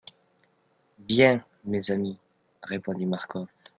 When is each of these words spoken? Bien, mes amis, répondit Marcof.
Bien, 0.97 1.45
mes 1.63 1.91
amis, 1.91 2.17
répondit 2.63 3.05
Marcof. 3.05 3.47